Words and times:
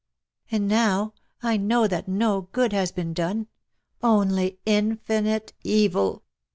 And 0.49 0.67
now 0.67 1.13
I 1.43 1.57
know 1.57 1.85
that 1.85 2.07
no 2.07 2.47
good 2.53 2.73
has 2.73 2.91
been 2.91 3.13
done— 3.13 3.45
only 4.01 4.57
infinite 4.65 5.53
evil.' 5.63 6.23